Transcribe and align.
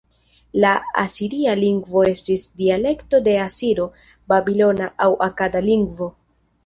La 0.61 0.69
asiria 1.01 1.53
lingvo 1.59 2.01
estis 2.13 2.45
dialekto 2.61 3.21
de 3.29 3.35
asiro-babilona 3.43 4.89
aŭ 5.07 5.11
akada 5.31 5.63
lingvo. 5.71 6.09